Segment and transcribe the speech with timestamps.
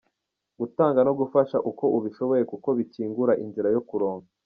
[0.59, 4.29] Gutanga no gufasha uko ubishoboye kuko bikingura inzira yo kuronka.